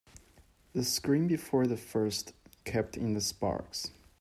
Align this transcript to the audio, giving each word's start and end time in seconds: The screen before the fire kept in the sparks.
The 0.73 0.83
screen 0.83 1.27
before 1.27 1.67
the 1.67 1.77
fire 1.77 2.09
kept 2.65 2.97
in 2.97 3.13
the 3.13 3.21
sparks. 3.21 3.91